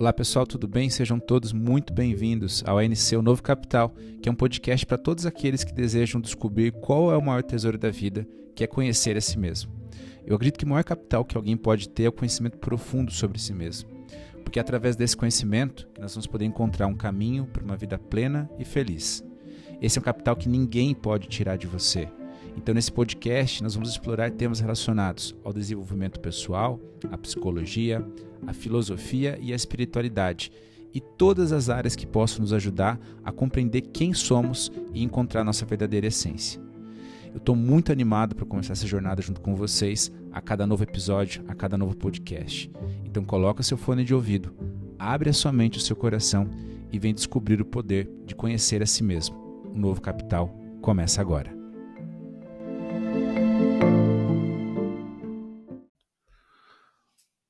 Olá 0.00 0.14
pessoal, 0.14 0.46
tudo 0.46 0.66
bem? 0.66 0.88
Sejam 0.88 1.20
todos 1.20 1.52
muito 1.52 1.92
bem-vindos 1.92 2.64
ao 2.66 2.78
ANC 2.78 3.14
O 3.14 3.20
Novo 3.20 3.42
Capital, 3.42 3.94
que 4.22 4.30
é 4.30 4.32
um 4.32 4.34
podcast 4.34 4.86
para 4.86 4.96
todos 4.96 5.26
aqueles 5.26 5.62
que 5.62 5.74
desejam 5.74 6.22
descobrir 6.22 6.72
qual 6.72 7.12
é 7.12 7.18
o 7.18 7.22
maior 7.22 7.42
tesouro 7.42 7.76
da 7.76 7.90
vida, 7.90 8.26
que 8.56 8.64
é 8.64 8.66
conhecer 8.66 9.14
a 9.18 9.20
si 9.20 9.38
mesmo. 9.38 9.70
Eu 10.26 10.36
acredito 10.36 10.58
que 10.58 10.64
o 10.64 10.68
maior 10.68 10.84
capital 10.84 11.22
que 11.22 11.36
alguém 11.36 11.54
pode 11.54 11.86
ter 11.86 12.04
é 12.04 12.08
o 12.08 12.12
conhecimento 12.12 12.56
profundo 12.56 13.12
sobre 13.12 13.38
si 13.38 13.52
mesmo, 13.52 13.90
porque 14.42 14.58
é 14.58 14.62
através 14.62 14.96
desse 14.96 15.14
conhecimento 15.14 15.86
que 15.92 16.00
nós 16.00 16.14
vamos 16.14 16.26
poder 16.26 16.46
encontrar 16.46 16.86
um 16.86 16.96
caminho 16.96 17.44
para 17.44 17.62
uma 17.62 17.76
vida 17.76 17.98
plena 17.98 18.50
e 18.58 18.64
feliz. 18.64 19.22
Esse 19.82 19.98
é 19.98 20.00
um 20.00 20.04
capital 20.04 20.34
que 20.34 20.48
ninguém 20.48 20.94
pode 20.94 21.28
tirar 21.28 21.58
de 21.58 21.66
você. 21.66 22.08
Então, 22.56 22.74
nesse 22.74 22.92
podcast, 22.92 23.62
nós 23.62 23.74
vamos 23.74 23.90
explorar 23.90 24.30
temas 24.30 24.60
relacionados 24.60 25.34
ao 25.44 25.52
desenvolvimento 25.52 26.20
pessoal, 26.20 26.80
à 27.10 27.16
psicologia, 27.16 28.04
à 28.46 28.52
filosofia 28.52 29.38
e 29.40 29.52
à 29.52 29.56
espiritualidade, 29.56 30.50
e 30.92 31.00
todas 31.00 31.52
as 31.52 31.68
áreas 31.68 31.94
que 31.94 32.06
possam 32.06 32.40
nos 32.40 32.52
ajudar 32.52 32.98
a 33.24 33.30
compreender 33.30 33.82
quem 33.82 34.12
somos 34.12 34.72
e 34.92 35.02
encontrar 35.02 35.44
nossa 35.44 35.64
verdadeira 35.64 36.08
essência. 36.08 36.60
Eu 37.32 37.38
estou 37.38 37.54
muito 37.54 37.92
animado 37.92 38.34
para 38.34 38.44
começar 38.44 38.72
essa 38.72 38.86
jornada 38.86 39.22
junto 39.22 39.40
com 39.40 39.54
vocês 39.54 40.10
a 40.32 40.40
cada 40.40 40.66
novo 40.66 40.82
episódio, 40.82 41.44
a 41.46 41.54
cada 41.54 41.78
novo 41.78 41.96
podcast. 41.96 42.70
Então 43.04 43.24
coloca 43.24 43.62
seu 43.62 43.76
fone 43.76 44.04
de 44.04 44.12
ouvido, 44.12 44.52
abre 44.98 45.30
a 45.30 45.32
sua 45.32 45.52
mente 45.52 45.78
o 45.78 45.80
seu 45.80 45.94
coração 45.94 46.48
e 46.92 46.98
vem 46.98 47.14
descobrir 47.14 47.60
o 47.60 47.64
poder 47.64 48.10
de 48.26 48.34
conhecer 48.34 48.82
a 48.82 48.86
si 48.86 49.04
mesmo. 49.04 49.36
O 49.72 49.78
novo 49.78 50.00
capital 50.00 50.52
começa 50.82 51.20
agora. 51.20 51.59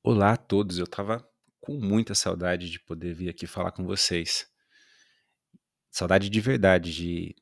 Olá 0.03 0.31
a 0.31 0.37
todos, 0.37 0.79
eu 0.79 0.85
estava 0.85 1.23
com 1.59 1.73
muita 1.73 2.15
saudade 2.15 2.71
de 2.71 2.79
poder 2.79 3.13
vir 3.13 3.29
aqui 3.29 3.45
falar 3.45 3.71
com 3.71 3.85
vocês. 3.85 4.49
Saudade 5.91 6.27
de 6.27 6.41
verdade, 6.41 6.91
de, 6.91 7.35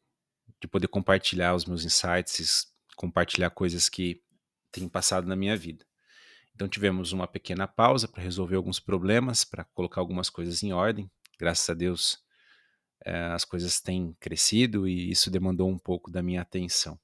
de 0.59 0.67
poder 0.67 0.89
compartilhar 0.89 1.55
os 1.55 1.63
meus 1.63 1.85
insights, 1.85 2.67
compartilhar 2.97 3.49
coisas 3.51 3.88
que 3.88 4.21
têm 4.73 4.89
passado 4.89 5.25
na 5.25 5.38
minha 5.38 5.55
vida. 5.55 5.85
Então 6.53 6.67
tivemos 6.67 7.13
uma 7.13 7.29
pequena 7.29 7.66
pausa 7.66 8.09
para 8.09 8.21
resolver 8.21 8.57
alguns 8.57 8.77
problemas, 8.77 9.45
para 9.45 9.63
colocar 9.63 10.01
algumas 10.01 10.29
coisas 10.29 10.61
em 10.61 10.73
ordem. 10.73 11.09
Graças 11.39 11.69
a 11.69 11.73
Deus 11.73 12.21
é, 13.05 13.27
as 13.27 13.45
coisas 13.45 13.79
têm 13.79 14.13
crescido 14.19 14.85
e 14.85 15.09
isso 15.09 15.31
demandou 15.31 15.69
um 15.69 15.79
pouco 15.79 16.11
da 16.11 16.21
minha 16.21 16.41
atenção. 16.41 16.99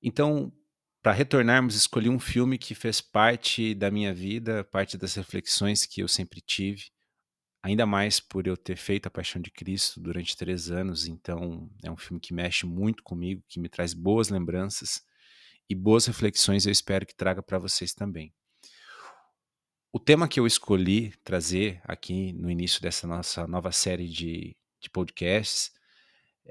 Então, 0.00 0.52
para 1.08 1.16
retornarmos, 1.16 1.74
escolhi 1.74 2.10
um 2.10 2.20
filme 2.20 2.58
que 2.58 2.74
fez 2.74 3.00
parte 3.00 3.74
da 3.74 3.90
minha 3.90 4.12
vida, 4.12 4.62
parte 4.62 4.98
das 4.98 5.14
reflexões 5.14 5.86
que 5.86 6.02
eu 6.02 6.06
sempre 6.06 6.38
tive, 6.38 6.90
ainda 7.62 7.86
mais 7.86 8.20
por 8.20 8.46
eu 8.46 8.58
ter 8.58 8.76
feito 8.76 9.06
A 9.06 9.10
Paixão 9.10 9.40
de 9.40 9.50
Cristo 9.50 10.00
durante 10.00 10.36
três 10.36 10.70
anos. 10.70 11.06
Então, 11.06 11.70
é 11.82 11.90
um 11.90 11.96
filme 11.96 12.20
que 12.20 12.34
mexe 12.34 12.66
muito 12.66 13.02
comigo, 13.02 13.42
que 13.48 13.58
me 13.58 13.70
traz 13.70 13.94
boas 13.94 14.28
lembranças 14.28 15.00
e 15.66 15.74
boas 15.74 16.04
reflexões. 16.04 16.66
Eu 16.66 16.72
espero 16.72 17.06
que 17.06 17.16
traga 17.16 17.42
para 17.42 17.58
vocês 17.58 17.94
também. 17.94 18.30
O 19.90 19.98
tema 19.98 20.28
que 20.28 20.38
eu 20.38 20.46
escolhi 20.46 21.14
trazer 21.24 21.80
aqui 21.84 22.34
no 22.34 22.50
início 22.50 22.82
dessa 22.82 23.06
nossa 23.06 23.46
nova 23.46 23.72
série 23.72 24.10
de, 24.10 24.54
de 24.78 24.90
podcasts 24.90 25.72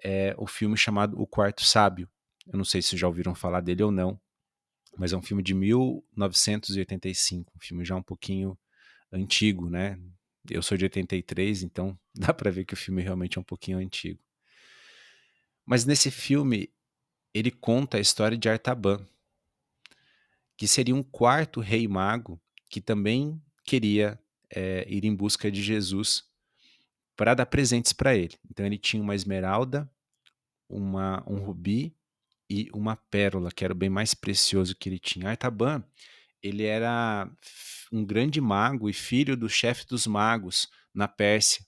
é 0.04 0.34
o 0.36 0.48
filme 0.48 0.76
chamado 0.76 1.22
O 1.22 1.28
Quarto 1.28 1.64
Sábio. 1.64 2.10
Eu 2.52 2.58
não 2.58 2.66
sei 2.66 2.82
se 2.82 2.98
já 2.98 3.06
ouviram 3.06 3.36
falar 3.36 3.62
dele 3.62 3.84
ou 3.84 3.92
não 3.92 4.20
mas 4.98 5.14
é 5.14 5.18
um 5.18 5.22
filme 5.22 5.44
de 5.44 5.54
1985, 5.54 7.54
um 7.56 7.60
filme 7.60 7.86
já 7.86 7.96
um 7.96 8.02
pouquinho 8.02 8.58
antigo, 9.12 9.70
né? 9.70 10.00
Eu 10.50 10.64
sou 10.64 10.78
de 10.78 10.86
83, 10.86 11.64
então 11.64 12.00
dá 12.16 12.34
para 12.34 12.50
ver 12.50 12.64
que 12.66 12.74
o 12.74 12.78
filme 12.78 13.02
realmente 13.02 13.38
é 13.38 13.42
um 13.42 13.44
pouquinho 13.44 13.78
antigo. 13.78 14.24
Mas 15.66 15.84
nesse 15.86 16.10
filme 16.10 16.72
ele 17.34 17.52
conta 17.52 17.98
a 17.98 18.00
história 18.00 18.38
de 18.38 18.48
Artaban, 18.50 19.06
que 20.58 20.68
seria 20.68 20.96
um 20.96 21.04
quarto 21.04 21.60
rei 21.60 21.88
mago 21.88 22.42
que 22.70 22.82
também 22.82 23.40
queria 23.64 24.20
é, 24.50 24.86
ir 24.90 25.06
em 25.06 25.16
busca 25.16 25.52
de 25.52 25.62
Jesus 25.62 26.26
para 27.16 27.36
dar 27.36 27.46
presentes 27.46 27.94
para 27.94 28.16
ele. 28.16 28.36
Então 28.50 28.66
ele 28.66 28.78
tinha 28.78 29.04
uma 29.04 29.14
esmeralda, 29.14 29.90
uma, 30.68 31.24
um 31.28 31.38
rubi 31.38 31.96
e 32.50 32.70
uma 32.74 32.96
pérola, 32.96 33.52
que 33.52 33.64
era 33.64 33.74
o 33.74 33.78
bem 33.78 33.90
mais 33.90 34.14
precioso 34.14 34.76
que 34.76 34.90
ele 34.90 35.00
tinha. 35.00 35.30
Artaban, 35.30 35.84
ele 36.42 36.64
era 36.64 37.30
um 37.92 38.06
grande 38.06 38.40
mago 38.40 38.90
e 38.90 38.94
filho 38.94 39.36
do 39.36 39.50
chefe 39.50 39.86
dos 39.86 40.08
magos 40.08 40.70
na 40.94 41.08
Pérsia, 41.08 41.66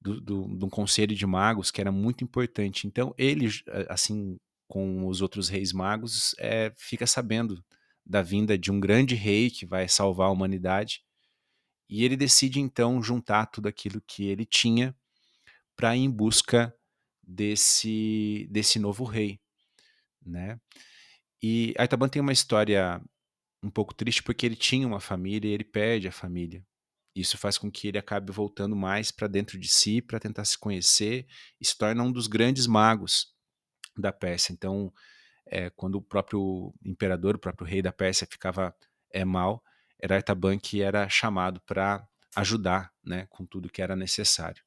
do, 0.00 0.20
do, 0.20 0.68
conselho 0.68 1.14
de 1.14 1.26
magos 1.26 1.70
que 1.70 1.80
era 1.80 1.92
muito 1.92 2.24
importante. 2.24 2.86
Então 2.86 3.14
ele, 3.18 3.48
assim 3.88 4.38
com 4.68 5.06
os 5.06 5.20
outros 5.20 5.48
reis 5.48 5.72
magos, 5.72 6.34
é, 6.38 6.72
fica 6.76 7.06
sabendo 7.06 7.64
da 8.04 8.22
vinda 8.22 8.58
de 8.58 8.70
um 8.70 8.80
grande 8.80 9.14
rei 9.14 9.50
que 9.50 9.66
vai 9.66 9.88
salvar 9.88 10.28
a 10.28 10.32
humanidade. 10.32 11.04
E 11.88 12.04
ele 12.04 12.16
decide 12.16 12.60
então 12.60 13.02
juntar 13.02 13.46
tudo 13.46 13.68
aquilo 13.68 14.00
que 14.00 14.26
ele 14.26 14.44
tinha 14.44 14.94
para 15.76 15.96
ir 15.96 16.00
em 16.00 16.10
busca 16.10 16.74
desse, 17.22 18.48
desse 18.50 18.78
novo 18.78 19.04
rei 19.04 19.40
né? 20.26 20.60
E 21.42 21.74
Aitaban 21.78 22.08
tem 22.08 22.20
uma 22.20 22.32
história 22.32 23.00
um 23.62 23.70
pouco 23.70 23.94
triste 23.94 24.22
porque 24.22 24.46
ele 24.46 24.56
tinha 24.56 24.86
uma 24.86 25.00
família 25.00 25.48
e 25.48 25.52
ele 25.52 25.64
perde 25.64 26.08
a 26.08 26.12
família. 26.12 26.64
Isso 27.14 27.38
faz 27.38 27.56
com 27.56 27.70
que 27.70 27.88
ele 27.88 27.98
acabe 27.98 28.30
voltando 28.30 28.76
mais 28.76 29.10
para 29.10 29.26
dentro 29.26 29.58
de 29.58 29.68
si 29.68 30.02
para 30.02 30.20
tentar 30.20 30.44
se 30.44 30.58
conhecer 30.58 31.26
e 31.60 31.66
se 31.66 31.76
torna 31.76 32.02
um 32.02 32.12
dos 32.12 32.26
grandes 32.26 32.66
magos 32.66 33.34
da 33.96 34.12
Pérsia. 34.12 34.52
Então, 34.52 34.92
é, 35.46 35.70
quando 35.70 35.96
o 35.96 36.02
próprio 36.02 36.74
imperador, 36.84 37.36
o 37.36 37.38
próprio 37.38 37.66
rei 37.66 37.80
da 37.80 37.92
Pérsia 37.92 38.26
ficava 38.30 38.74
é, 39.10 39.24
mal, 39.24 39.62
era 39.98 40.16
Artaban 40.16 40.58
que 40.58 40.82
era 40.82 41.08
chamado 41.08 41.60
para 41.62 42.06
ajudar 42.36 42.92
né, 43.02 43.26
com 43.30 43.46
tudo 43.46 43.70
que 43.70 43.80
era 43.80 43.96
necessário. 43.96 44.62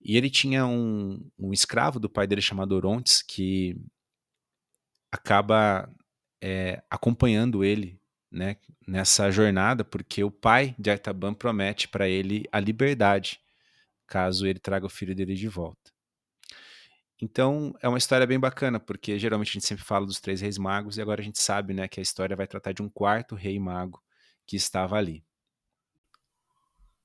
E 0.00 0.16
ele 0.16 0.28
tinha 0.28 0.66
um, 0.66 1.30
um 1.38 1.52
escravo 1.52 2.00
do 2.00 2.10
pai 2.10 2.26
dele 2.26 2.42
chamado 2.42 2.72
Orontes, 2.72 3.22
que 3.22 3.76
acaba 5.16 5.90
é, 6.40 6.82
acompanhando 6.90 7.64
ele 7.64 8.00
né, 8.30 8.56
nessa 8.86 9.30
jornada, 9.30 9.84
porque 9.84 10.22
o 10.22 10.30
pai 10.30 10.74
de 10.78 10.90
Artaban 10.90 11.34
promete 11.34 11.88
para 11.88 12.08
ele 12.08 12.44
a 12.52 12.60
liberdade 12.60 13.40
caso 14.06 14.46
ele 14.46 14.58
traga 14.58 14.86
o 14.86 14.90
filho 14.90 15.14
dele 15.14 15.34
de 15.34 15.48
volta. 15.48 15.92
Então 17.20 17.74
é 17.80 17.88
uma 17.88 17.98
história 17.98 18.26
bem 18.26 18.38
bacana, 18.38 18.78
porque 18.78 19.18
geralmente 19.18 19.50
a 19.50 19.52
gente 19.54 19.66
sempre 19.66 19.84
fala 19.84 20.06
dos 20.06 20.20
três 20.20 20.40
reis 20.40 20.58
magos 20.58 20.96
e 20.96 21.02
agora 21.02 21.20
a 21.20 21.24
gente 21.24 21.40
sabe 21.40 21.74
né, 21.74 21.88
que 21.88 21.98
a 21.98 22.02
história 22.02 22.36
vai 22.36 22.46
tratar 22.46 22.72
de 22.72 22.82
um 22.82 22.88
quarto 22.88 23.34
rei 23.34 23.58
mago 23.58 24.02
que 24.46 24.54
estava 24.54 24.96
ali. 24.96 25.24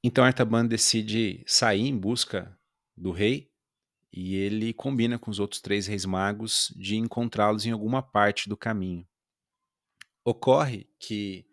Então 0.04 0.24
Artaban 0.24 0.66
decide 0.66 1.44
sair 1.48 1.88
em 1.88 1.98
busca 1.98 2.58
do 2.96 3.12
rei 3.12 3.51
e 4.12 4.36
ele 4.36 4.74
combina 4.74 5.18
com 5.18 5.32
os 5.32 5.40
outros 5.40 5.62
três 5.62 5.88
reis 5.88 6.06
magos 6.06 6.74
de 6.76 6.98
encontrá-los 6.98 7.66
em 7.66 7.72
alguma 7.72 8.02
parte 8.02 8.50
do 8.50 8.58
caminho. 8.58 9.08
Ocorre 10.24 10.90
que 11.00 11.46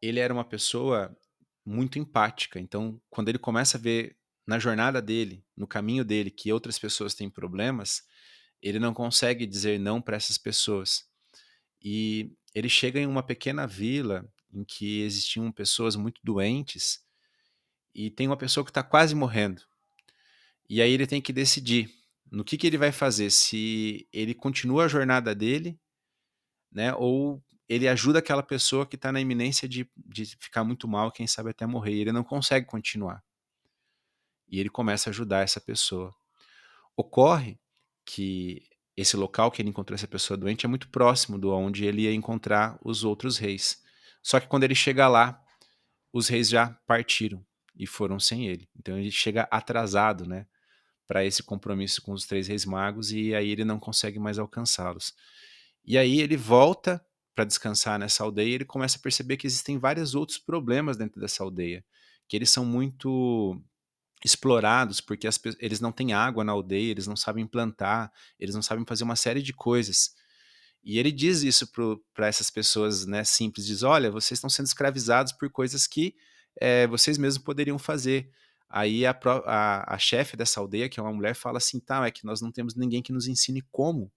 ele 0.00 0.20
era 0.20 0.32
uma 0.32 0.44
pessoa 0.44 1.16
muito 1.64 1.98
empática, 1.98 2.60
então 2.60 3.00
quando 3.10 3.28
ele 3.28 3.38
começa 3.38 3.78
a 3.78 3.80
ver 3.80 4.16
na 4.46 4.58
jornada 4.58 5.02
dele, 5.02 5.44
no 5.56 5.66
caminho 5.66 6.04
dele, 6.04 6.30
que 6.30 6.52
outras 6.52 6.78
pessoas 6.78 7.14
têm 7.14 7.28
problemas, 7.28 8.02
ele 8.62 8.78
não 8.78 8.94
consegue 8.94 9.46
dizer 9.46 9.78
não 9.78 10.00
para 10.00 10.16
essas 10.16 10.38
pessoas. 10.38 11.06
E 11.82 12.32
ele 12.54 12.68
chega 12.68 12.98
em 12.98 13.06
uma 13.06 13.22
pequena 13.22 13.66
vila 13.66 14.26
em 14.52 14.64
que 14.64 15.02
existiam 15.02 15.52
pessoas 15.52 15.96
muito 15.96 16.20
doentes 16.24 17.04
e 17.94 18.10
tem 18.10 18.26
uma 18.26 18.36
pessoa 18.36 18.64
que 18.64 18.70
está 18.70 18.82
quase 18.82 19.14
morrendo. 19.14 19.62
E 20.68 20.82
aí 20.82 20.92
ele 20.92 21.06
tem 21.06 21.20
que 21.20 21.32
decidir 21.32 21.90
no 22.30 22.44
que, 22.44 22.58
que 22.58 22.66
ele 22.66 22.78
vai 22.78 22.92
fazer, 22.92 23.30
se 23.30 24.06
ele 24.12 24.34
continua 24.34 24.84
a 24.84 24.88
jornada 24.88 25.34
dele, 25.34 25.78
né, 26.70 26.94
ou 26.94 27.42
ele 27.68 27.88
ajuda 27.88 28.18
aquela 28.18 28.42
pessoa 28.42 28.86
que 28.86 28.96
está 28.96 29.10
na 29.12 29.20
iminência 29.20 29.68
de, 29.68 29.90
de 29.96 30.24
ficar 30.38 30.64
muito 30.64 30.86
mal, 30.86 31.10
quem 31.10 31.26
sabe 31.26 31.50
até 31.50 31.66
morrer, 31.66 31.94
e 31.94 32.00
ele 32.00 32.12
não 32.12 32.24
consegue 32.24 32.66
continuar. 32.66 33.22
E 34.48 34.58
ele 34.58 34.70
começa 34.70 35.08
a 35.08 35.12
ajudar 35.12 35.42
essa 35.42 35.60
pessoa. 35.60 36.14
Ocorre 36.96 37.58
que 38.04 38.66
esse 38.96 39.16
local 39.16 39.50
que 39.50 39.60
ele 39.60 39.68
encontrou 39.68 39.94
essa 39.94 40.08
pessoa 40.08 40.36
doente 40.36 40.64
é 40.64 40.68
muito 40.68 40.88
próximo 40.88 41.38
do 41.38 41.52
onde 41.52 41.84
ele 41.84 42.02
ia 42.02 42.14
encontrar 42.14 42.78
os 42.82 43.04
outros 43.04 43.36
reis. 43.36 43.82
Só 44.22 44.40
que 44.40 44.48
quando 44.48 44.64
ele 44.64 44.74
chega 44.74 45.06
lá, 45.06 45.42
os 46.12 46.28
reis 46.28 46.48
já 46.48 46.70
partiram 46.86 47.44
e 47.76 47.86
foram 47.86 48.18
sem 48.18 48.48
ele. 48.48 48.68
Então 48.76 48.98
ele 48.98 49.10
chega 49.10 49.46
atrasado, 49.50 50.26
né? 50.26 50.46
Para 51.08 51.24
esse 51.24 51.42
compromisso 51.42 52.02
com 52.02 52.12
os 52.12 52.26
três 52.26 52.46
reis 52.46 52.66
magos 52.66 53.10
e 53.10 53.34
aí 53.34 53.50
ele 53.50 53.64
não 53.64 53.80
consegue 53.80 54.18
mais 54.18 54.38
alcançá-los. 54.38 55.14
E 55.84 55.96
aí 55.96 56.20
ele 56.20 56.36
volta 56.36 57.04
para 57.34 57.46
descansar 57.46 57.98
nessa 57.98 58.22
aldeia 58.22 58.50
e 58.50 58.54
ele 58.54 58.64
começa 58.64 58.98
a 58.98 59.00
perceber 59.00 59.38
que 59.38 59.46
existem 59.46 59.78
vários 59.78 60.14
outros 60.14 60.38
problemas 60.38 60.98
dentro 60.98 61.18
dessa 61.18 61.42
aldeia, 61.42 61.82
que 62.28 62.36
eles 62.36 62.50
são 62.50 62.64
muito 62.64 63.58
explorados 64.24 65.00
porque 65.00 65.26
as, 65.26 65.40
eles 65.58 65.80
não 65.80 65.92
têm 65.92 66.12
água 66.12 66.44
na 66.44 66.52
aldeia, 66.52 66.90
eles 66.90 67.06
não 67.06 67.16
sabem 67.16 67.46
plantar, 67.46 68.12
eles 68.38 68.54
não 68.54 68.62
sabem 68.62 68.84
fazer 68.84 69.04
uma 69.04 69.16
série 69.16 69.40
de 69.40 69.54
coisas. 69.54 70.14
E 70.84 70.98
ele 70.98 71.10
diz 71.10 71.42
isso 71.42 71.70
para 72.14 72.26
essas 72.26 72.50
pessoas 72.50 73.06
né, 73.06 73.24
simples: 73.24 73.66
diz, 73.66 73.82
olha, 73.82 74.10
vocês 74.10 74.38
estão 74.38 74.50
sendo 74.50 74.66
escravizados 74.66 75.32
por 75.32 75.50
coisas 75.50 75.86
que 75.86 76.14
é, 76.60 76.86
vocês 76.86 77.16
mesmos 77.18 77.42
poderiam 77.42 77.78
fazer. 77.78 78.30
Aí 78.68 79.06
a, 79.06 79.18
a, 79.46 79.94
a 79.94 79.98
chefe 79.98 80.36
dessa 80.36 80.60
aldeia, 80.60 80.88
que 80.88 81.00
é 81.00 81.02
uma 81.02 81.12
mulher, 81.12 81.34
fala 81.34 81.58
assim: 81.58 81.80
tá, 81.80 82.06
é 82.06 82.10
que 82.10 82.24
nós 82.24 82.40
não 82.40 82.52
temos 82.52 82.74
ninguém 82.74 83.02
que 83.02 83.12
nos 83.12 83.26
ensine 83.26 83.62
como 83.72 84.12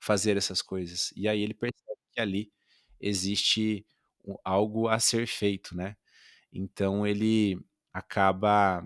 fazer 0.00 0.36
essas 0.36 0.60
coisas. 0.60 1.12
E 1.16 1.28
aí 1.28 1.40
ele 1.42 1.54
percebe 1.54 2.00
que 2.12 2.20
ali 2.20 2.52
existe 3.00 3.86
algo 4.44 4.88
a 4.88 4.98
ser 4.98 5.26
feito, 5.26 5.76
né? 5.76 5.96
Então 6.52 7.06
ele 7.06 7.58
acaba 7.92 8.84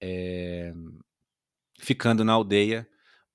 é, 0.00 0.72
ficando 1.78 2.24
na 2.24 2.32
aldeia 2.32 2.88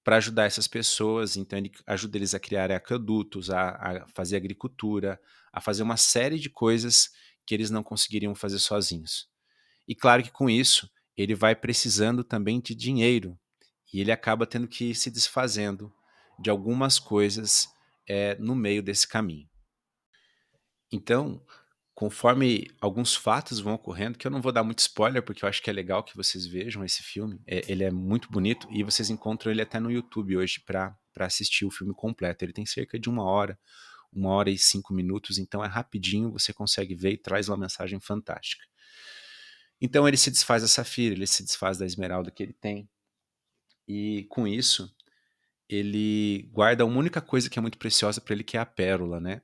para 0.04 0.18
ajudar 0.18 0.46
essas 0.46 0.68
pessoas. 0.68 1.36
Então, 1.36 1.60
ele 1.60 1.72
ajuda 1.86 2.18
eles 2.18 2.34
a 2.34 2.40
criar 2.40 2.72
aquedutos, 2.72 3.50
a, 3.50 3.70
a, 3.72 4.08
fazer 4.16 4.38
agricultura, 4.38 5.20
a 5.52 5.60
fazer 5.60 5.84
uma 5.84 5.98
série 5.98 6.40
de 6.40 6.50
coisas 6.50 7.10
que 7.46 7.54
eles 7.54 7.70
não 7.70 7.84
conseguiriam 7.84 8.34
fazer 8.34 8.60
sozinhos. 8.60 9.30
E 9.88 9.94
claro 9.94 10.24
que 10.24 10.32
com 10.32 10.50
isso, 10.50 10.90
ele 11.18 11.34
vai 11.34 11.56
precisando 11.56 12.24
também 12.24 12.60
de 12.60 12.76
dinheiro 12.76 13.38
e 13.92 14.00
ele 14.00 14.12
acaba 14.12 14.46
tendo 14.46 14.68
que 14.68 14.92
ir 14.92 14.96
se 14.96 15.10
desfazendo 15.10 15.92
de 16.40 16.50
algumas 16.50 17.00
coisas 17.00 17.68
é, 18.08 18.36
no 18.36 18.56
meio 18.56 18.84
desse 18.84 19.08
caminho. 19.08 19.50
Então, 20.92 21.42
conforme 21.94 22.70
alguns 22.80 23.16
fatos 23.16 23.60
vão 23.60 23.74
ocorrendo, 23.74 24.18
que 24.18 24.28
eu 24.28 24.32
não 24.32 24.42
vou 24.42 24.52
dar 24.52 24.64
muito 24.64 24.80
spoiler, 24.80 25.24
porque 25.24 25.44
eu 25.44 25.50
acho 25.50 25.62
que 25.62 25.70
é 25.70 25.74
legal 25.74 26.04
que 26.04 26.16
vocês 26.16 26.46
vejam 26.46 26.86
esse 26.86 27.02
filme. 27.02 27.42
É, 27.48 27.70
ele 27.70 27.84
é 27.84 27.92
muito 27.92 28.30
bonito 28.30 28.68
e 28.70 28.84
vocês 28.84 29.10
encontram 29.10 29.52
ele 29.52 29.62
até 29.62 29.80
no 29.80 29.92
YouTube 29.92 30.38
hoje 30.38 30.62
para 30.62 30.96
assistir 31.20 31.66
o 31.66 31.72
filme 31.72 31.94
completo. 31.94 32.46
Ele 32.46 32.54
tem 32.54 32.66
cerca 32.66 33.00
de 33.00 33.10
uma 33.10 33.24
hora, 33.24 33.60
uma 34.14 34.30
hora 34.30 34.50
e 34.50 34.58
cinco 34.58 34.94
minutos, 34.94 35.40
então 35.40 35.64
é 35.64 35.68
rapidinho, 35.68 36.32
você 36.32 36.54
consegue 36.54 36.94
ver 36.94 37.14
e 37.14 37.18
traz 37.18 37.50
uma 37.50 37.58
mensagem 37.58 38.00
fantástica. 38.00 38.64
Então 39.80 40.08
ele 40.08 40.18
se 40.18 40.32
desfaz 40.32 40.62
da 40.62 40.68
Safira, 40.68 41.16
ele 41.16 41.28
se 41.28 41.44
desfaz 41.44 41.78
da 41.78 41.86
esmeralda 41.86 42.32
que 42.32 42.42
ele 42.42 42.54
tem, 42.54 42.90
e 43.88 44.26
com 44.30 44.48
isso 44.48 44.94
ele 45.70 46.50
guarda 46.52 46.86
uma 46.86 46.98
única 46.98 47.22
coisa 47.22 47.50
que 47.50 47.60
é 47.60 47.62
muito 47.62 47.78
preciosa 47.78 48.22
para 48.22 48.34
ele, 48.34 48.44
que 48.44 48.58
é 48.58 48.60
a 48.60 48.66
pérola, 48.66 49.20
né? 49.20 49.42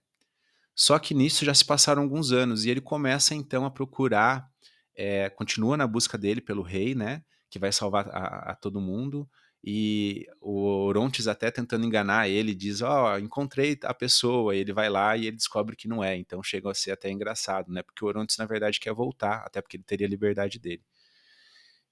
Só 0.76 0.98
que 0.98 1.14
nisso 1.14 1.46
já 1.46 1.54
se 1.54 1.66
passaram 1.66 2.02
alguns 2.02 2.32
anos 2.32 2.66
e 2.66 2.70
ele 2.70 2.82
começa 2.82 3.36
então 3.36 3.66
a 3.66 3.72
procurar, 3.72 4.50
é, 4.96 5.30
continua 5.30 5.78
na 5.78 5.86
busca 5.86 6.18
dele 6.18 6.42
pelo 6.42 6.64
rei, 6.64 6.96
né? 6.96 7.24
Que 7.50 7.60
vai 7.60 7.72
salvar 7.72 8.08
a, 8.10 8.52
a 8.52 8.56
todo 8.56 8.82
mundo. 8.82 9.30
E 9.64 10.28
o 10.42 10.62
Orontes 10.86 11.26
até 11.28 11.50
tentando 11.50 11.86
enganar 11.86 12.28
ele, 12.28 12.54
diz: 12.54 12.82
Ó, 12.82 13.14
oh, 13.14 13.18
encontrei 13.18 13.80
a 13.84 13.94
pessoa. 13.94 14.54
E 14.56 14.60
ele 14.60 14.74
vai 14.74 14.90
lá 14.90 15.16
e 15.16 15.28
ele 15.28 15.38
descobre 15.38 15.76
que 15.76 15.88
não 15.88 16.04
é. 16.04 16.18
Então 16.18 16.44
chega 16.44 16.70
a 16.70 16.74
ser 16.74 16.92
até 16.92 17.10
engraçado, 17.10 17.72
né? 17.72 17.82
Porque 17.82 18.04
o 18.04 18.08
Orontes, 18.08 18.38
na 18.38 18.46
verdade, 18.46 18.80
quer 18.80 18.94
voltar, 18.94 19.44
até 19.46 19.62
porque 19.62 19.78
ele 19.78 19.84
teria 19.84 20.06
a 20.06 20.10
liberdade 20.10 20.60
dele. 20.60 20.84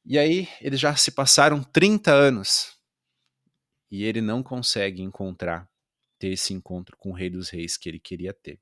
E 0.06 0.18
aí, 0.20 0.50
eles 0.60 0.80
já 0.80 0.96
se 0.96 1.12
passaram 1.12 1.64
30 1.64 2.12
anos 2.12 2.78
e 3.90 4.04
ele 4.04 4.20
não 4.20 4.42
consegue 4.44 5.02
encontrar, 5.02 5.70
ter 6.20 6.30
esse 6.30 6.54
encontro 6.54 6.98
com 6.98 7.12
o 7.12 7.14
Rei 7.14 7.30
dos 7.30 7.50
Reis 7.50 7.78
que 7.78 7.88
ele 7.88 8.00
queria 8.00 8.34
ter. 8.34 8.60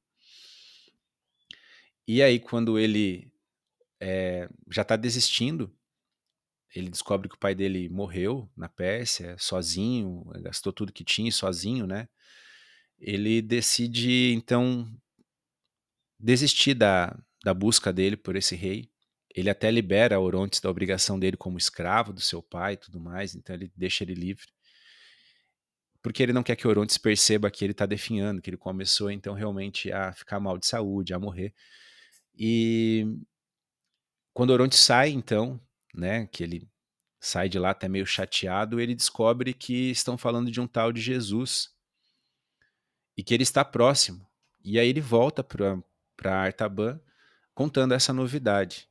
E 2.07 2.21
aí, 2.21 2.39
quando 2.39 2.77
ele 2.77 3.31
é, 3.99 4.49
já 4.69 4.81
está 4.81 4.95
desistindo, 4.95 5.73
ele 6.75 6.89
descobre 6.89 7.27
que 7.27 7.35
o 7.35 7.39
pai 7.39 7.55
dele 7.55 7.89
morreu 7.89 8.49
na 8.55 8.69
Pérsia, 8.69 9.35
sozinho, 9.39 10.23
gastou 10.41 10.71
tudo 10.71 10.93
que 10.93 11.03
tinha 11.03 11.31
sozinho, 11.31 11.87
né? 11.87 12.07
Ele 12.99 13.41
decide, 13.41 14.33
então, 14.33 14.87
desistir 16.19 16.73
da, 16.73 17.17
da 17.43 17.53
busca 17.53 17.91
dele 17.91 18.17
por 18.17 18.35
esse 18.35 18.55
rei. 18.55 18.89
Ele 19.33 19.49
até 19.49 19.71
libera 19.71 20.19
Orontes 20.19 20.59
da 20.59 20.69
obrigação 20.69 21.19
dele 21.19 21.37
como 21.37 21.57
escravo 21.57 22.11
do 22.11 22.21
seu 22.21 22.41
pai 22.41 22.73
e 22.73 22.77
tudo 22.77 22.99
mais, 22.99 23.35
então 23.35 23.55
ele 23.55 23.71
deixa 23.75 24.03
ele 24.03 24.13
livre. 24.13 24.47
Porque 26.01 26.23
ele 26.23 26.33
não 26.33 26.43
quer 26.43 26.55
que 26.55 26.67
Orontes 26.67 26.97
perceba 26.97 27.51
que 27.51 27.63
ele 27.63 27.71
está 27.71 27.85
definhando, 27.85 28.41
que 28.41 28.49
ele 28.49 28.57
começou 28.57 29.11
então 29.11 29.33
realmente 29.33 29.91
a 29.91 30.13
ficar 30.13 30.39
mal 30.39 30.57
de 30.57 30.65
saúde, 30.65 31.13
a 31.13 31.19
morrer. 31.19 31.53
E 32.35 33.05
quando 34.33 34.51
Oronte 34.51 34.75
sai, 34.75 35.09
então, 35.09 35.59
né, 35.93 36.27
que 36.27 36.43
ele 36.43 36.69
sai 37.19 37.49
de 37.49 37.59
lá 37.59 37.71
até 37.71 37.87
meio 37.87 38.05
chateado, 38.05 38.79
ele 38.79 38.95
descobre 38.95 39.53
que 39.53 39.91
estão 39.91 40.17
falando 40.17 40.49
de 40.49 40.61
um 40.61 40.67
tal 40.67 40.91
de 40.91 41.01
Jesus 41.01 41.69
e 43.17 43.23
que 43.23 43.33
ele 43.33 43.43
está 43.43 43.65
próximo. 43.65 44.25
E 44.63 44.79
aí 44.79 44.87
ele 44.87 45.01
volta 45.01 45.43
para 45.43 46.41
Artaban 46.41 46.99
contando 47.53 47.93
essa 47.93 48.13
novidade. 48.13 48.87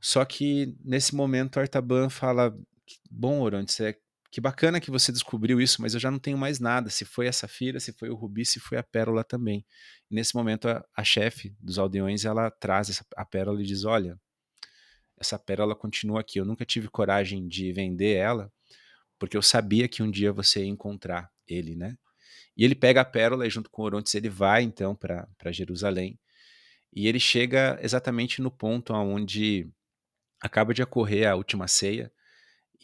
Só 0.00 0.24
que 0.24 0.76
nesse 0.84 1.14
momento 1.14 1.58
Artaban 1.58 2.08
fala: 2.08 2.56
Bom, 3.10 3.40
Orontes, 3.40 3.80
é 3.80 3.98
que 4.30 4.40
bacana 4.40 4.80
que 4.80 4.90
você 4.90 5.10
descobriu 5.12 5.60
isso, 5.60 5.80
mas 5.80 5.94
eu 5.94 6.00
já 6.00 6.10
não 6.10 6.18
tenho 6.18 6.36
mais 6.36 6.60
nada. 6.60 6.90
Se 6.90 7.04
foi 7.04 7.28
a 7.28 7.32
Safira, 7.32 7.80
se 7.80 7.92
foi 7.92 8.10
o 8.10 8.14
Rubi, 8.14 8.44
se 8.44 8.60
foi 8.60 8.76
a 8.78 8.82
Pérola 8.82 9.24
também. 9.24 9.64
E 10.10 10.14
nesse 10.14 10.34
momento, 10.34 10.68
a, 10.68 10.84
a 10.94 11.04
chefe 11.04 11.56
dos 11.58 11.78
aldeões, 11.78 12.24
ela 12.24 12.50
traz 12.50 12.90
essa, 12.90 13.04
a 13.16 13.24
Pérola 13.24 13.62
e 13.62 13.66
diz, 13.66 13.84
olha, 13.84 14.20
essa 15.18 15.38
Pérola 15.38 15.74
continua 15.74 16.20
aqui. 16.20 16.38
Eu 16.38 16.44
nunca 16.44 16.64
tive 16.64 16.88
coragem 16.88 17.46
de 17.48 17.72
vender 17.72 18.16
ela, 18.16 18.52
porque 19.18 19.36
eu 19.36 19.42
sabia 19.42 19.88
que 19.88 20.02
um 20.02 20.10
dia 20.10 20.32
você 20.32 20.60
ia 20.60 20.66
encontrar 20.66 21.30
ele, 21.46 21.74
né? 21.74 21.96
E 22.56 22.64
ele 22.64 22.74
pega 22.74 23.00
a 23.00 23.04
Pérola 23.04 23.46
e 23.46 23.50
junto 23.50 23.70
com 23.70 23.82
Orontes 23.82 24.14
ele 24.14 24.28
vai, 24.28 24.62
então, 24.62 24.94
para 24.94 25.52
Jerusalém. 25.52 26.18
E 26.92 27.06
ele 27.06 27.20
chega 27.20 27.78
exatamente 27.82 28.40
no 28.40 28.50
ponto 28.50 28.92
onde 28.94 29.68
acaba 30.40 30.72
de 30.72 30.82
ocorrer 30.82 31.28
a 31.28 31.34
última 31.34 31.68
ceia, 31.68 32.10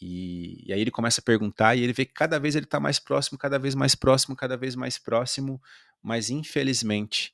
e, 0.01 0.65
e, 0.67 0.73
aí 0.73 0.81
ele 0.81 0.91
começa 0.91 1.21
a 1.21 1.25
perguntar 1.25 1.77
e 1.77 1.83
ele 1.83 1.93
vê 1.93 2.05
que 2.05 2.13
cada 2.13 2.39
vez 2.41 2.57
ele 2.57 2.65
está 2.65 2.81
mais 2.81 2.99
próximo, 2.99 3.39
cada 3.39 3.59
vez 3.59 3.75
mais 3.75 3.95
próximo, 3.95 4.35
cada 4.35 4.57
vez 4.57 4.75
mais 4.75 4.99
próximo, 4.99 5.63
mas 6.03 6.29
infelizmente, 6.29 7.33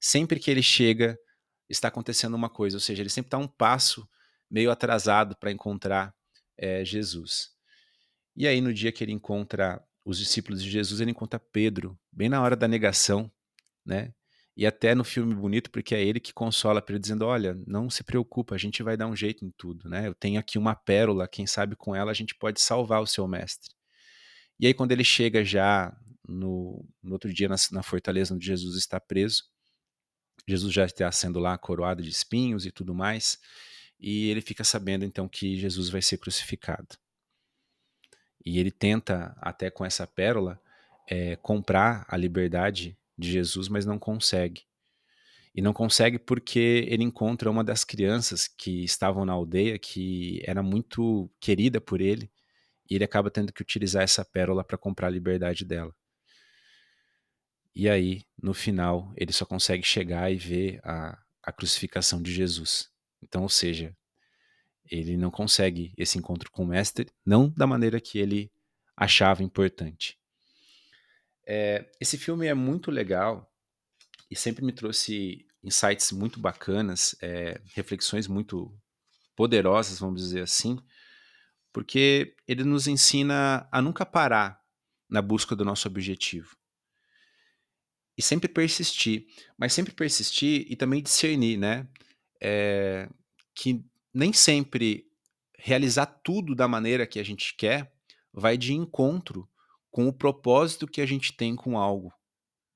sempre 0.00 0.38
que 0.38 0.50
ele 0.50 0.62
chega, 0.62 1.18
está 1.68 1.88
acontecendo 1.88 2.34
uma 2.34 2.48
coisa, 2.48 2.76
ou 2.76 2.80
seja, 2.80 3.02
ele 3.02 3.10
sempre 3.10 3.28
está 3.28 3.38
um 3.38 3.48
passo 3.48 4.08
meio 4.50 4.70
atrasado 4.70 5.36
para 5.36 5.50
encontrar 5.50 6.14
é, 6.56 6.84
Jesus. 6.84 7.50
E 8.36 8.46
aí, 8.46 8.60
no 8.60 8.72
dia 8.72 8.92
que 8.92 9.04
ele 9.04 9.12
encontra 9.12 9.82
os 10.04 10.18
discípulos 10.18 10.62
de 10.62 10.70
Jesus, 10.70 11.00
ele 11.00 11.10
encontra 11.10 11.38
Pedro, 11.38 11.98
bem 12.12 12.28
na 12.28 12.42
hora 12.42 12.56
da 12.56 12.68
negação, 12.68 13.30
né? 13.84 14.12
E 14.56 14.64
até 14.66 14.94
no 14.94 15.02
filme 15.02 15.34
bonito, 15.34 15.70
porque 15.70 15.94
é 15.94 16.04
ele 16.04 16.20
que 16.20 16.32
consola 16.32 16.80
Pedro, 16.80 17.00
dizendo: 17.00 17.26
Olha, 17.26 17.58
não 17.66 17.90
se 17.90 18.04
preocupa, 18.04 18.54
a 18.54 18.58
gente 18.58 18.82
vai 18.82 18.96
dar 18.96 19.08
um 19.08 19.16
jeito 19.16 19.44
em 19.44 19.50
tudo, 19.50 19.88
né? 19.88 20.06
Eu 20.06 20.14
tenho 20.14 20.38
aqui 20.38 20.58
uma 20.58 20.76
pérola, 20.76 21.26
quem 21.26 21.46
sabe 21.46 21.74
com 21.74 21.94
ela 21.94 22.12
a 22.12 22.14
gente 22.14 22.34
pode 22.34 22.60
salvar 22.60 23.02
o 23.02 23.06
seu 23.06 23.26
mestre. 23.26 23.72
E 24.60 24.66
aí, 24.66 24.74
quando 24.74 24.92
ele 24.92 25.02
chega 25.02 25.44
já 25.44 25.96
no, 26.28 26.86
no 27.02 27.12
outro 27.12 27.32
dia 27.32 27.48
na, 27.48 27.56
na, 27.72 27.82
fortaleza 27.82 28.34
onde 28.34 28.46
Jesus 28.46 28.76
está 28.76 29.00
preso, 29.00 29.44
Jesus 30.46 30.72
já 30.72 30.84
está 30.84 31.10
sendo 31.10 31.40
lá 31.40 31.58
coroado 31.58 32.02
de 32.02 32.08
espinhos 32.08 32.64
e 32.64 32.70
tudo 32.70 32.94
mais, 32.94 33.38
e 34.06 34.28
ele 34.28 34.42
fica 34.42 34.62
sabendo 34.62 35.02
então 35.02 35.26
que 35.26 35.56
Jesus 35.56 35.88
vai 35.88 36.02
ser 36.02 36.18
crucificado. 36.18 36.98
E 38.44 38.58
ele 38.58 38.70
tenta, 38.70 39.34
até 39.40 39.70
com 39.70 39.82
essa 39.82 40.06
pérola, 40.06 40.60
é, 41.08 41.36
comprar 41.36 42.04
a 42.06 42.14
liberdade 42.14 42.98
de 43.16 43.32
Jesus, 43.32 43.66
mas 43.66 43.86
não 43.86 43.98
consegue. 43.98 44.66
E 45.54 45.62
não 45.62 45.72
consegue 45.72 46.18
porque 46.18 46.86
ele 46.86 47.02
encontra 47.02 47.50
uma 47.50 47.64
das 47.64 47.82
crianças 47.82 48.46
que 48.46 48.84
estavam 48.84 49.24
na 49.24 49.32
aldeia, 49.32 49.78
que 49.78 50.42
era 50.44 50.62
muito 50.62 51.30
querida 51.40 51.80
por 51.80 52.02
ele, 52.02 52.30
e 52.90 52.96
ele 52.96 53.04
acaba 53.04 53.30
tendo 53.30 53.54
que 53.54 53.62
utilizar 53.62 54.02
essa 54.02 54.22
pérola 54.22 54.62
para 54.62 54.76
comprar 54.76 55.06
a 55.06 55.10
liberdade 55.10 55.64
dela. 55.64 55.94
E 57.74 57.88
aí, 57.88 58.22
no 58.36 58.52
final, 58.52 59.14
ele 59.16 59.32
só 59.32 59.46
consegue 59.46 59.82
chegar 59.82 60.30
e 60.30 60.36
ver 60.36 60.78
a, 60.84 61.18
a 61.42 61.50
crucificação 61.50 62.20
de 62.20 62.34
Jesus. 62.34 62.92
Então, 63.24 63.42
ou 63.42 63.48
seja, 63.48 63.96
ele 64.90 65.16
não 65.16 65.30
consegue 65.30 65.92
esse 65.96 66.18
encontro 66.18 66.50
com 66.50 66.62
o 66.62 66.66
mestre, 66.66 67.10
não 67.24 67.48
da 67.48 67.66
maneira 67.66 68.00
que 68.00 68.18
ele 68.18 68.52
achava 68.96 69.42
importante. 69.42 70.18
É, 71.46 71.90
esse 72.00 72.16
filme 72.16 72.46
é 72.46 72.54
muito 72.54 72.90
legal 72.90 73.50
e 74.30 74.36
sempre 74.36 74.64
me 74.64 74.72
trouxe 74.72 75.46
insights 75.62 76.12
muito 76.12 76.38
bacanas, 76.38 77.16
é, 77.20 77.60
reflexões 77.74 78.28
muito 78.28 78.76
poderosas, 79.34 79.98
vamos 79.98 80.22
dizer 80.22 80.42
assim, 80.42 80.78
porque 81.72 82.36
ele 82.46 82.62
nos 82.62 82.86
ensina 82.86 83.66
a 83.72 83.82
nunca 83.82 84.06
parar 84.06 84.60
na 85.08 85.20
busca 85.20 85.56
do 85.56 85.64
nosso 85.64 85.88
objetivo. 85.88 86.56
E 88.16 88.22
sempre 88.22 88.48
persistir, 88.48 89.26
mas 89.58 89.72
sempre 89.72 89.92
persistir 89.92 90.66
e 90.70 90.76
também 90.76 91.02
discernir, 91.02 91.56
né? 91.56 91.88
É, 92.46 93.08
que 93.54 93.82
nem 94.12 94.30
sempre 94.32 95.06
realizar 95.56 96.04
tudo 96.04 96.54
da 96.54 96.68
maneira 96.68 97.06
que 97.06 97.18
a 97.18 97.22
gente 97.22 97.54
quer 97.56 97.90
vai 98.30 98.58
de 98.58 98.74
encontro 98.74 99.48
com 99.90 100.06
o 100.06 100.12
propósito 100.12 100.86
que 100.86 101.00
a 101.00 101.06
gente 101.06 101.32
tem 101.32 101.56
com 101.56 101.78
algo, 101.78 102.12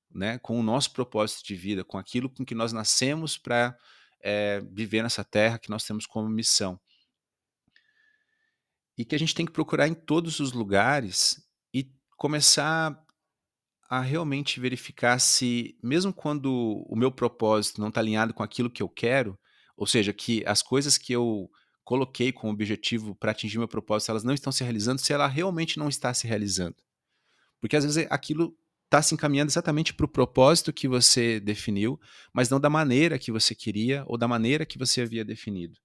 né? 0.09 0.39
Com 0.39 0.59
o 0.59 0.63
nosso 0.63 0.91
propósito 0.91 1.45
de 1.45 1.55
vida, 1.55 1.83
com 1.83 1.97
aquilo 1.97 2.29
com 2.29 2.43
que 2.43 2.55
nós 2.55 2.73
nascemos 2.73 3.37
para 3.37 3.77
é, 4.21 4.61
viver 4.71 5.03
nessa 5.03 5.23
terra 5.23 5.59
que 5.59 5.69
nós 5.69 5.83
temos 5.83 6.07
como 6.07 6.27
missão. 6.27 6.79
E 8.97 9.05
que 9.05 9.15
a 9.15 9.19
gente 9.19 9.35
tem 9.35 9.45
que 9.45 9.51
procurar 9.51 9.87
em 9.87 9.93
todos 9.93 10.39
os 10.39 10.51
lugares 10.51 11.47
e 11.73 11.91
começar 12.17 12.97
a 13.89 14.01
realmente 14.01 14.59
verificar 14.59 15.19
se, 15.19 15.77
mesmo 15.83 16.13
quando 16.13 16.85
o 16.87 16.95
meu 16.95 17.11
propósito 17.11 17.81
não 17.81 17.89
está 17.89 18.01
alinhado 18.01 18.33
com 18.33 18.43
aquilo 18.43 18.69
que 18.69 18.81
eu 18.83 18.89
quero, 18.89 19.37
ou 19.79 19.87
seja, 19.87 20.11
que 20.11 20.43
as 20.45 20.61
coisas 20.61 20.97
que 20.97 21.13
eu 21.13 21.49
coloquei 21.85 22.33
como 22.33 22.51
objetivo 22.51 23.15
para 23.15 23.31
atingir 23.31 23.57
meu 23.57 23.67
propósito, 23.67 24.09
elas 24.11 24.25
não 24.25 24.33
estão 24.33 24.51
se 24.51 24.61
realizando, 24.61 24.99
se 24.99 25.13
ela 25.13 25.25
realmente 25.25 25.79
não 25.79 25.87
está 25.87 26.13
se 26.13 26.27
realizando. 26.27 26.75
Porque 27.61 27.77
às 27.77 27.85
vezes 27.85 28.05
aquilo 28.09 28.53
está 28.83 29.01
se 29.01 29.13
encaminhando 29.13 29.49
exatamente 29.49 29.93
para 29.93 30.05
o 30.05 30.09
propósito 30.09 30.73
que 30.73 30.85
você 30.85 31.39
definiu, 31.39 31.97
mas 32.33 32.49
não 32.49 32.59
da 32.59 32.69
maneira 32.69 33.17
que 33.17 33.31
você 33.31 33.55
queria 33.55 34.03
ou 34.05 34.17
da 34.17 34.27
maneira 34.27 34.65
que 34.65 34.77
você 34.77 35.01
havia 35.01 35.23
definido. 35.23 35.79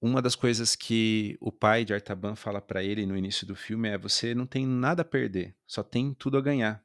Uma 0.00 0.22
das 0.22 0.34
coisas 0.34 0.74
que 0.74 1.36
o 1.38 1.52
pai 1.52 1.84
de 1.84 1.92
Artaban 1.92 2.34
fala 2.34 2.62
para 2.62 2.82
ele 2.82 3.04
no 3.04 3.16
início 3.16 3.46
do 3.46 3.54
filme 3.54 3.90
é: 3.90 3.98
você 3.98 4.34
não 4.34 4.46
tem 4.46 4.66
nada 4.66 5.02
a 5.02 5.04
perder, 5.04 5.54
só 5.66 5.82
tem 5.82 6.14
tudo 6.14 6.38
a 6.38 6.40
ganhar. 6.40 6.82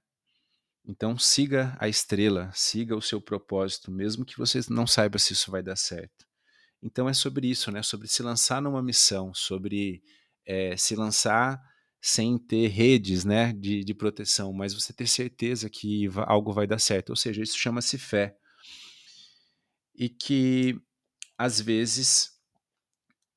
Então 0.86 1.18
siga 1.18 1.76
a 1.80 1.88
estrela, 1.88 2.52
siga 2.54 2.96
o 2.96 3.02
seu 3.02 3.22
propósito, 3.22 3.90
mesmo 3.90 4.26
que 4.26 4.38
você 4.38 4.60
não 4.70 4.86
saiba 4.86 5.18
se 5.18 5.34
isso 5.34 5.50
vai 5.50 5.64
dar 5.64 5.78
certo. 5.78 6.26
Então 6.82 7.08
é 7.08 7.14
sobre 7.14 7.48
isso, 7.48 7.72
né? 7.72 7.82
Sobre 7.82 8.08
se 8.08 8.22
lançar 8.22 8.62
numa 8.62 8.84
missão, 8.84 9.34
sobre 9.34 10.04
é, 10.46 10.76
se 10.76 10.96
lançar 10.96 11.62
sem 12.02 12.38
ter 12.38 12.68
redes, 12.68 13.24
né, 13.24 13.54
de, 13.54 13.82
de 13.82 13.94
proteção, 13.94 14.52
mas 14.52 14.74
você 14.74 14.92
ter 14.92 15.08
certeza 15.08 15.70
que 15.70 16.10
algo 16.28 16.52
vai 16.52 16.68
dar 16.68 16.78
certo. 16.78 17.12
Ou 17.12 17.16
seja, 17.16 17.42
isso 17.42 17.58
chama-se 17.58 17.98
fé. 17.98 18.36
E 19.96 20.10
que 20.10 20.78
às 21.38 21.62
vezes 21.62 22.32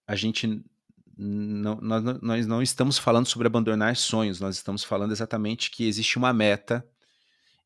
a 0.04 0.16
gente 0.16 0.64
não, 1.16 1.76
nós, 1.76 2.02
nós 2.20 2.46
não 2.46 2.60
estamos 2.60 2.98
falando 2.98 3.26
sobre 3.26 3.46
abandonar 3.46 3.94
sonhos, 3.94 4.40
nós 4.40 4.56
estamos 4.56 4.82
falando 4.82 5.12
exatamente 5.12 5.70
que 5.70 5.86
existe 5.86 6.18
uma 6.18 6.32
meta 6.32 6.84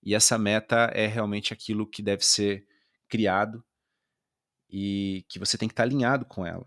e 0.02 0.14
essa 0.14 0.38
meta 0.38 0.90
é 0.94 1.06
realmente 1.06 1.52
aquilo 1.52 1.86
que 1.86 2.02
deve 2.02 2.24
ser 2.24 2.66
criado 3.08 3.62
e 4.68 5.24
que 5.28 5.38
você 5.38 5.58
tem 5.58 5.68
que 5.68 5.72
estar 5.72 5.82
alinhado 5.82 6.24
com 6.24 6.46
ela. 6.46 6.66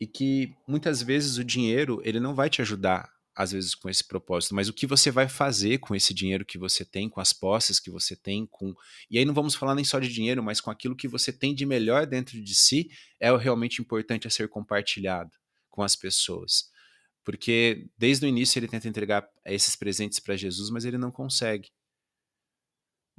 E 0.00 0.06
que 0.06 0.54
muitas 0.66 1.02
vezes 1.02 1.36
o 1.36 1.44
dinheiro, 1.44 2.00
ele 2.04 2.18
não 2.18 2.34
vai 2.34 2.50
te 2.50 2.60
ajudar 2.60 3.12
às 3.34 3.52
vezes 3.52 3.74
com 3.74 3.88
esse 3.88 4.04
propósito, 4.04 4.54
mas 4.54 4.68
o 4.68 4.74
que 4.74 4.86
você 4.86 5.10
vai 5.10 5.26
fazer 5.26 5.78
com 5.78 5.94
esse 5.94 6.12
dinheiro 6.12 6.44
que 6.44 6.58
você 6.58 6.84
tem, 6.84 7.08
com 7.08 7.20
as 7.20 7.32
posses 7.32 7.80
que 7.80 7.90
você 7.90 8.14
tem, 8.14 8.46
com 8.46 8.74
e 9.10 9.16
aí 9.16 9.24
não 9.24 9.32
vamos 9.32 9.54
falar 9.54 9.74
nem 9.74 9.84
só 9.84 9.98
de 9.98 10.12
dinheiro, 10.12 10.42
mas 10.42 10.60
com 10.60 10.70
aquilo 10.70 10.96
que 10.96 11.08
você 11.08 11.32
tem 11.32 11.54
de 11.54 11.64
melhor 11.64 12.06
dentro 12.06 12.42
de 12.42 12.54
si, 12.54 12.90
é 13.18 13.32
o 13.32 13.38
realmente 13.38 13.80
importante 13.80 14.26
a 14.26 14.30
ser 14.30 14.48
compartilhado 14.48 15.30
com 15.70 15.82
as 15.82 15.96
pessoas. 15.96 16.70
Porque 17.24 17.86
desde 17.96 18.26
o 18.26 18.28
início 18.28 18.58
ele 18.58 18.68
tenta 18.68 18.88
entregar 18.88 19.26
esses 19.46 19.76
presentes 19.76 20.18
para 20.18 20.36
Jesus, 20.36 20.68
mas 20.68 20.84
ele 20.84 20.98
não 20.98 21.10
consegue 21.10 21.70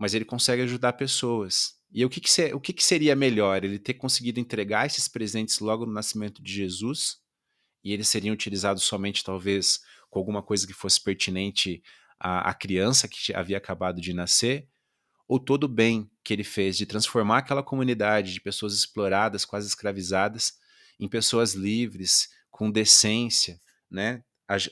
mas 0.03 0.13
ele 0.13 0.25
consegue 0.25 0.61
ajudar 0.63 0.91
pessoas. 0.91 1.75
E 1.89 2.03
o 2.03 2.09
que, 2.09 2.19
que, 2.19 2.29
ser, 2.29 2.53
o 2.53 2.59
que, 2.59 2.73
que 2.73 2.83
seria 2.83 3.15
melhor? 3.15 3.63
Ele 3.63 3.79
ter 3.79 3.93
conseguido 3.93 4.37
entregar 4.37 4.85
esses 4.85 5.07
presentes 5.07 5.59
logo 5.59 5.85
no 5.85 5.93
nascimento 5.93 6.43
de 6.43 6.51
Jesus, 6.51 7.19
e 7.81 7.93
eles 7.93 8.09
seriam 8.09 8.33
utilizados 8.33 8.83
somente, 8.83 9.23
talvez, 9.23 9.79
com 10.09 10.19
alguma 10.19 10.43
coisa 10.43 10.67
que 10.67 10.73
fosse 10.73 11.01
pertinente 11.01 11.81
à, 12.19 12.49
à 12.49 12.53
criança 12.53 13.07
que 13.07 13.33
havia 13.33 13.57
acabado 13.57 14.01
de 14.01 14.13
nascer, 14.13 14.67
ou 15.25 15.39
todo 15.39 15.63
o 15.63 15.69
bem 15.69 16.11
que 16.21 16.33
ele 16.33 16.43
fez 16.43 16.75
de 16.75 16.85
transformar 16.85 17.37
aquela 17.37 17.63
comunidade 17.63 18.33
de 18.33 18.41
pessoas 18.41 18.73
exploradas, 18.73 19.45
quase 19.45 19.69
escravizadas, 19.69 20.55
em 20.99 21.07
pessoas 21.07 21.53
livres, 21.53 22.27
com 22.51 22.69
decência, 22.69 23.57
né? 23.89 24.21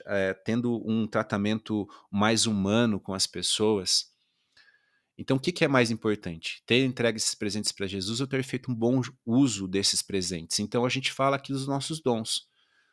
É, 0.08 0.34
tendo 0.44 0.86
um 0.86 1.08
tratamento 1.08 1.88
mais 2.12 2.46
humano 2.46 3.00
com 3.00 3.14
as 3.14 3.26
pessoas. 3.26 4.11
Então, 5.18 5.38
o 5.38 5.40
que, 5.40 5.52
que 5.52 5.64
é 5.64 5.68
mais 5.68 5.92
importante? 5.92 6.64
Ter 6.66 6.84
entregue 6.84 7.18
esses 7.18 7.36
presentes 7.36 7.72
para 7.72 7.86
Jesus 7.86 8.22
ou 8.22 8.28
ter 8.28 8.44
feito 8.44 8.72
um 8.72 8.76
bom 8.76 9.02
uso 9.26 9.68
desses 9.68 10.02
presentes? 10.02 10.60
Então, 10.60 10.86
a 10.86 10.90
gente 10.90 11.12
fala 11.12 11.36
aqui 11.36 11.54
dos 11.54 11.68
nossos 11.68 12.02
dons. 12.02 12.48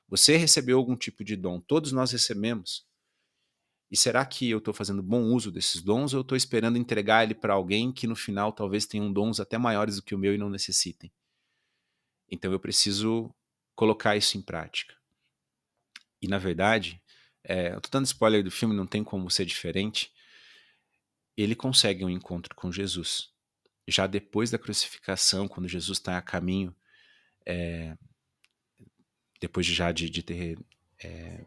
Você 0.08 0.36
recebeu 0.36 0.78
algum 0.78 0.96
tipo 0.96 1.22
de 1.22 1.36
dom? 1.36 1.60
Todos 1.60 1.92
nós 1.92 2.12
recebemos. 2.12 2.86
E 3.90 3.96
será 3.96 4.24
que 4.24 4.48
eu 4.50 4.58
estou 4.58 4.74
fazendo 4.74 5.02
bom 5.02 5.22
uso 5.32 5.50
desses 5.50 5.82
dons 5.82 6.12
ou 6.12 6.20
estou 6.20 6.36
esperando 6.36 6.76
entregar 6.76 7.24
ele 7.24 7.34
para 7.34 7.54
alguém 7.54 7.92
que 7.92 8.06
no 8.06 8.16
final 8.16 8.52
talvez 8.52 8.84
tenham 8.86 9.10
dons 9.10 9.40
até 9.40 9.56
maiores 9.56 9.96
do 9.96 10.02
que 10.02 10.14
o 10.14 10.18
meu 10.18 10.34
e 10.34 10.38
não 10.38 10.50
necessitem? 10.50 11.10
Então 12.30 12.52
eu 12.52 12.60
preciso 12.60 13.34
colocar 13.74 14.16
isso 14.16 14.36
em 14.36 14.42
prática. 14.42 14.94
E 16.20 16.28
na 16.28 16.36
verdade, 16.36 17.00
é, 17.42 17.72
eu 17.72 17.78
estou 17.78 17.90
dando 17.90 18.04
spoiler 18.04 18.44
do 18.44 18.50
filme, 18.50 18.74
não 18.74 18.86
tem 18.86 19.02
como 19.02 19.30
ser 19.30 19.46
diferente 19.46 20.12
ele 21.42 21.54
consegue 21.54 22.04
um 22.04 22.10
encontro 22.10 22.54
com 22.54 22.72
Jesus. 22.72 23.30
Já 23.86 24.06
depois 24.06 24.50
da 24.50 24.58
crucificação, 24.58 25.46
quando 25.46 25.68
Jesus 25.68 25.98
está 25.98 26.18
a 26.18 26.22
caminho, 26.22 26.74
é, 27.46 27.96
depois 29.40 29.64
de 29.64 29.72
já 29.72 29.92
de, 29.92 30.10
de 30.10 30.22
ter 30.22 30.58
é, 31.02 31.44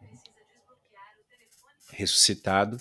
ressuscitado, 1.89 2.77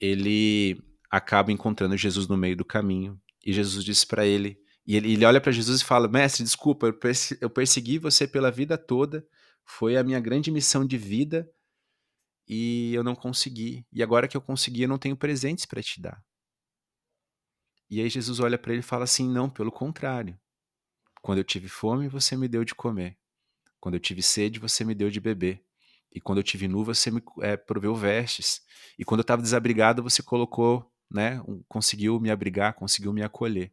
ele 0.00 0.80
acaba 1.10 1.50
encontrando 1.50 1.96
Jesus 1.96 2.28
no 2.28 2.36
meio 2.36 2.56
do 2.56 2.64
caminho. 2.64 3.20
E 3.44 3.52
Jesus 3.52 3.84
disse 3.84 4.06
para 4.06 4.24
ele, 4.24 4.56
e 4.86 4.96
ele, 4.96 5.12
ele 5.12 5.24
olha 5.24 5.40
para 5.40 5.52
Jesus 5.52 5.80
e 5.80 5.84
fala: 5.84 6.08
Mestre, 6.08 6.44
desculpa, 6.44 6.86
eu 7.40 7.50
persegui 7.50 7.98
você 7.98 8.26
pela 8.26 8.50
vida 8.50 8.78
toda, 8.78 9.26
foi 9.64 9.96
a 9.96 10.04
minha 10.04 10.20
grande 10.20 10.50
missão 10.50 10.86
de 10.86 10.96
vida 10.96 11.50
e 12.52 12.92
eu 12.92 13.04
não 13.04 13.14
consegui. 13.14 13.86
E 13.92 14.02
agora 14.02 14.26
que 14.26 14.36
eu 14.36 14.40
consegui, 14.40 14.82
eu 14.82 14.88
não 14.88 14.98
tenho 14.98 15.16
presentes 15.16 15.64
para 15.64 15.80
te 15.80 16.00
dar. 16.00 16.20
E 17.88 18.00
aí 18.00 18.10
Jesus 18.10 18.40
olha 18.40 18.58
para 18.58 18.72
ele 18.72 18.80
e 18.80 18.82
fala 18.82 19.04
assim: 19.04 19.28
Não, 19.28 19.48
pelo 19.48 19.70
contrário. 19.70 20.36
Quando 21.22 21.38
eu 21.38 21.44
tive 21.44 21.68
fome, 21.68 22.08
você 22.08 22.36
me 22.36 22.48
deu 22.48 22.64
de 22.64 22.74
comer. 22.74 23.16
Quando 23.78 23.94
eu 23.94 24.00
tive 24.00 24.20
sede, 24.20 24.58
você 24.58 24.84
me 24.84 24.96
deu 24.96 25.10
de 25.10 25.20
beber. 25.20 25.64
E 26.12 26.20
quando 26.20 26.38
eu 26.38 26.42
tive 26.42 26.66
nu, 26.66 26.84
você 26.84 27.08
me 27.08 27.22
é, 27.40 27.56
proveu 27.56 27.94
vestes. 27.94 28.62
E 28.98 29.04
quando 29.04 29.20
eu 29.20 29.22
estava 29.22 29.42
desabrigado, 29.42 30.02
você 30.02 30.20
colocou, 30.20 30.92
né, 31.08 31.40
um, 31.46 31.62
conseguiu 31.68 32.18
me 32.18 32.32
abrigar, 32.32 32.74
conseguiu 32.74 33.12
me 33.12 33.22
acolher. 33.22 33.72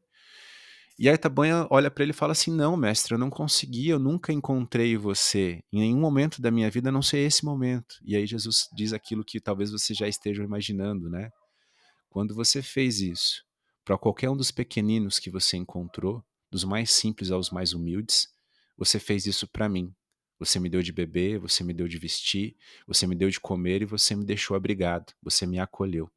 E 1.00 1.08
aí 1.08 1.14
Itabanha 1.14 1.68
olha 1.70 1.92
para 1.92 2.04
ele 2.04 2.12
e 2.12 2.16
fala 2.16 2.32
assim: 2.32 2.52
Não, 2.52 2.76
mestre, 2.76 3.14
eu 3.14 3.20
não 3.20 3.30
consegui, 3.30 3.90
eu 3.90 4.00
nunca 4.00 4.34
encontrei 4.34 4.98
você. 4.98 5.64
Em 5.72 5.80
nenhum 5.82 6.00
momento 6.00 6.42
da 6.42 6.50
minha 6.50 6.72
vida, 6.72 6.90
a 6.90 6.92
não 6.92 7.04
sei 7.04 7.26
esse 7.26 7.46
momento. 7.46 8.00
E 8.04 8.16
aí 8.16 8.26
Jesus 8.26 8.68
diz 8.76 8.94
aquilo 8.94 9.24
que 9.24 9.40
talvez 9.40 9.72
você 9.72 9.94
já 9.94 10.08
esteja 10.08 10.44
imaginando, 10.44 11.08
né? 11.08 11.30
Quando 12.10 12.34
você 12.34 12.64
fez 12.64 13.00
isso 13.00 13.46
para 13.86 13.98
qualquer 13.98 14.30
um 14.30 14.36
dos 14.36 14.50
pequeninos 14.50 15.20
que 15.20 15.30
você 15.30 15.56
encontrou, 15.56 16.26
dos 16.50 16.64
mais 16.64 16.92
simples 16.92 17.30
aos 17.30 17.52
mais 17.52 17.74
humildes, 17.74 18.28
você 18.76 19.00
fez 19.00 19.28
isso 19.28 19.48
para 19.48 19.70
mim. 19.70 19.94
Você 20.40 20.60
me 20.60 20.70
deu 20.70 20.82
de 20.82 20.92
beber, 20.92 21.40
você 21.40 21.64
me 21.64 21.74
deu 21.74 21.88
de 21.88 21.98
vestir, 22.00 22.56
você 22.88 23.06
me 23.06 23.16
deu 23.16 23.30
de 23.30 23.40
comer 23.40 23.84
e 23.84 23.86
você 23.86 24.16
me 24.16 24.26
deixou 24.26 24.58
abrigado, 24.58 25.14
você 25.22 25.46
me 25.46 25.60
acolheu. 25.60 26.10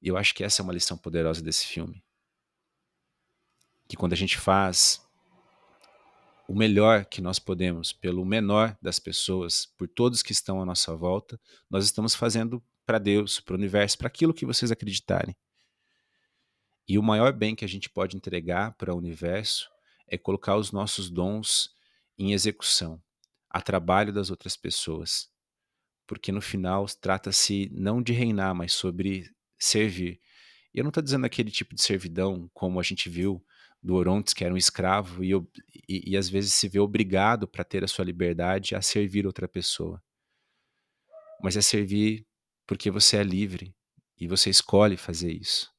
E 0.00 0.08
eu 0.08 0.16
acho 0.16 0.34
que 0.34 0.42
essa 0.42 0.62
é 0.62 0.64
uma 0.64 0.72
lição 0.72 0.96
poderosa 0.96 1.42
desse 1.42 1.66
filme 1.66 2.02
que 3.88 3.96
quando 3.96 4.12
a 4.12 4.16
gente 4.16 4.36
faz 4.36 5.02
o 6.46 6.54
melhor 6.54 7.04
que 7.04 7.20
nós 7.20 7.38
podemos 7.38 7.92
pelo 7.92 8.24
menor 8.24 8.76
das 8.80 8.98
pessoas, 8.98 9.66
por 9.76 9.88
todos 9.88 10.22
que 10.22 10.32
estão 10.32 10.62
à 10.62 10.64
nossa 10.64 10.94
volta, 10.94 11.40
nós 11.68 11.84
estamos 11.84 12.14
fazendo 12.14 12.62
para 12.86 12.98
Deus, 12.98 13.40
para 13.40 13.54
o 13.54 13.58
universo, 13.58 13.98
para 13.98 14.06
aquilo 14.06 14.32
que 14.32 14.46
vocês 14.46 14.70
acreditarem. 14.70 15.36
E 16.88 16.98
o 16.98 17.02
maior 17.02 17.34
bem 17.34 17.54
que 17.54 17.64
a 17.66 17.68
gente 17.68 17.90
pode 17.90 18.16
entregar 18.16 18.72
para 18.72 18.94
o 18.94 18.96
universo 18.96 19.68
é 20.06 20.16
colocar 20.16 20.56
os 20.56 20.72
nossos 20.72 21.10
dons 21.10 21.70
em 22.18 22.32
execução, 22.32 23.00
a 23.50 23.60
trabalho 23.60 24.10
das 24.10 24.30
outras 24.30 24.56
pessoas. 24.56 25.30
Porque 26.06 26.32
no 26.32 26.40
final 26.40 26.86
trata-se 26.86 27.68
não 27.70 28.02
de 28.02 28.14
reinar, 28.14 28.54
mas 28.54 28.72
sobre 28.72 29.30
servir. 29.58 30.18
E 30.72 30.78
eu 30.78 30.84
não 30.84 30.88
estou 30.88 31.02
dizendo 31.02 31.26
aquele 31.26 31.50
tipo 31.50 31.74
de 31.74 31.82
servidão 31.82 32.50
como 32.54 32.80
a 32.80 32.82
gente 32.82 33.10
viu 33.10 33.44
do 33.82 33.94
Orontes, 33.94 34.34
que 34.34 34.44
era 34.44 34.52
um 34.52 34.56
escravo, 34.56 35.22
e, 35.22 35.32
e, 35.88 36.12
e 36.12 36.16
às 36.16 36.28
vezes 36.28 36.52
se 36.52 36.68
vê 36.68 36.78
obrigado 36.78 37.46
para 37.46 37.64
ter 37.64 37.84
a 37.84 37.88
sua 37.88 38.04
liberdade 38.04 38.74
a 38.74 38.82
servir 38.82 39.26
outra 39.26 39.48
pessoa. 39.48 40.02
Mas 41.42 41.56
é 41.56 41.60
servir 41.60 42.26
porque 42.66 42.90
você 42.90 43.16
é 43.16 43.22
livre 43.22 43.74
e 44.18 44.26
você 44.26 44.50
escolhe 44.50 44.96
fazer 44.96 45.32
isso. 45.32 45.72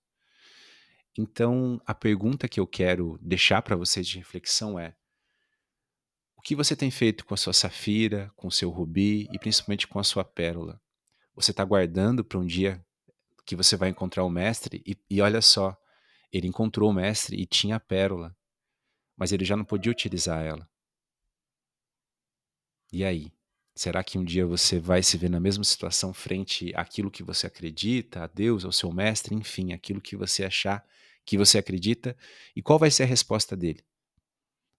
Então, 1.17 1.81
a 1.85 1.93
pergunta 1.93 2.47
que 2.47 2.59
eu 2.59 2.65
quero 2.65 3.19
deixar 3.21 3.61
para 3.61 3.75
vocês 3.75 4.07
de 4.07 4.17
reflexão 4.17 4.79
é: 4.79 4.95
o 6.37 6.41
que 6.41 6.55
você 6.55 6.75
tem 6.75 6.89
feito 6.89 7.25
com 7.25 7.33
a 7.33 7.37
sua 7.37 7.51
safira, 7.51 8.31
com 8.37 8.47
o 8.47 8.51
seu 8.51 8.69
rubi 8.69 9.27
e 9.33 9.37
principalmente 9.37 9.87
com 9.87 9.99
a 9.99 10.03
sua 10.03 10.23
pérola? 10.23 10.81
Você 11.35 11.51
está 11.51 11.63
guardando 11.65 12.23
para 12.23 12.39
um 12.39 12.45
dia 12.45 12.83
que 13.45 13.55
você 13.55 13.75
vai 13.75 13.89
encontrar 13.89 14.23
o 14.23 14.29
mestre? 14.29 14.81
E, 14.85 14.97
e 15.09 15.21
olha 15.21 15.41
só, 15.41 15.77
ele 16.31 16.47
encontrou 16.47 16.89
o 16.89 16.93
mestre 16.93 17.35
e 17.39 17.45
tinha 17.45 17.77
a 17.77 17.79
pérola, 17.79 18.35
mas 19.17 19.31
ele 19.31 19.45
já 19.45 19.55
não 19.57 19.65
podia 19.65 19.91
utilizar 19.91 20.43
ela. 20.43 20.69
E 22.91 23.03
aí? 23.03 23.31
Será 23.75 24.03
que 24.03 24.17
um 24.17 24.25
dia 24.25 24.45
você 24.45 24.77
vai 24.77 25.01
se 25.01 25.17
ver 25.17 25.29
na 25.29 25.39
mesma 25.39 25.63
situação 25.63 26.13
frente 26.13 26.73
àquilo 26.75 27.09
que 27.09 27.23
você 27.23 27.47
acredita, 27.47 28.23
a 28.23 28.27
Deus, 28.27 28.65
ao 28.65 28.73
seu 28.73 28.91
mestre, 28.91 29.33
enfim, 29.33 29.71
aquilo 29.71 30.01
que 30.01 30.17
você 30.17 30.43
achar 30.43 30.85
que 31.25 31.37
você 31.37 31.57
acredita? 31.57 32.17
E 32.55 32.61
qual 32.61 32.77
vai 32.77 32.91
ser 32.91 33.03
a 33.03 33.05
resposta 33.05 33.55
dele? 33.55 33.81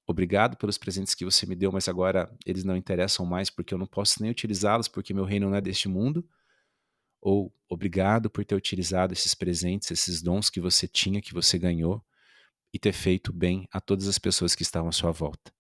Obrigado 0.07 0.57
pelos 0.57 0.77
presentes 0.77 1.15
que 1.15 1.25
você 1.25 1.47
me 1.47 1.55
deu, 1.55 1.73
mas 1.73 1.89
agora 1.89 2.31
eles 2.45 2.65
não 2.65 2.77
interessam 2.77 3.25
mais 3.25 3.49
porque 3.49 3.73
eu 3.73 3.79
não 3.79 3.87
posso 3.87 4.21
nem 4.21 4.31
utilizá-los 4.31 4.89
porque 4.89 5.15
meu 5.15 5.25
reino 5.25 5.49
não 5.49 5.57
é 5.57 5.61
deste 5.61 5.89
mundo? 5.89 6.29
Ou 7.21 7.53
obrigado 7.69 8.31
por 8.31 8.45
ter 8.45 8.55
utilizado 8.55 9.13
esses 9.13 9.35
presentes, 9.35 9.91
esses 9.91 10.23
dons 10.23 10.49
que 10.49 10.61
você 10.61 10.89
tinha, 10.89 11.21
que 11.21 11.35
você 11.35 11.59
ganhou 11.59 12.05
e 12.73 12.79
ter 12.79 12.93
feito 12.93 13.33
bem 13.33 13.69
a 13.71 13.81
todas 13.81 14.09
as 14.09 14.19
pessoas 14.19 14.55
que 14.55 14.63
estavam 14.63 14.89
à 14.89 14.93
sua 14.93 15.11
volta. 15.11 15.53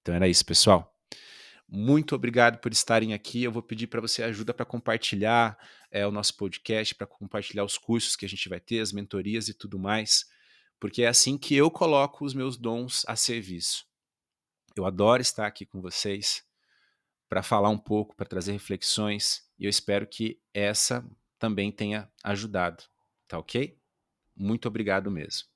Então 0.00 0.14
era 0.14 0.28
isso, 0.28 0.44
pessoal. 0.44 0.94
Muito 1.66 2.14
obrigado 2.14 2.58
por 2.58 2.72
estarem 2.72 3.14
aqui. 3.14 3.42
Eu 3.42 3.52
vou 3.52 3.62
pedir 3.62 3.86
para 3.86 4.00
você 4.00 4.22
ajuda 4.22 4.52
para 4.52 4.66
compartilhar 4.66 5.58
é, 5.90 6.06
o 6.06 6.10
nosso 6.10 6.36
podcast, 6.36 6.94
para 6.94 7.06
compartilhar 7.06 7.64
os 7.64 7.78
cursos 7.78 8.16
que 8.16 8.26
a 8.26 8.28
gente 8.28 8.48
vai 8.48 8.60
ter, 8.60 8.80
as 8.80 8.92
mentorias 8.92 9.48
e 9.48 9.54
tudo 9.54 9.78
mais, 9.78 10.26
porque 10.78 11.02
é 11.02 11.08
assim 11.08 11.38
que 11.38 11.54
eu 11.54 11.70
coloco 11.70 12.24
os 12.24 12.34
meus 12.34 12.56
dons 12.56 13.04
a 13.08 13.16
serviço. 13.16 13.86
Eu 14.76 14.84
adoro 14.84 15.22
estar 15.22 15.46
aqui 15.46 15.64
com 15.64 15.80
vocês 15.80 16.44
para 17.28 17.42
falar 17.42 17.70
um 17.70 17.78
pouco, 17.78 18.14
para 18.14 18.26
trazer 18.26 18.52
reflexões, 18.52 19.42
e 19.58 19.64
eu 19.66 19.70
espero 19.70 20.06
que 20.06 20.40
essa 20.52 21.04
também 21.38 21.70
tenha 21.72 22.10
ajudado. 22.22 22.84
Tá 23.28 23.38
ok? 23.38 23.78
Muito 24.36 24.68
obrigado 24.68 25.10
mesmo. 25.10 25.53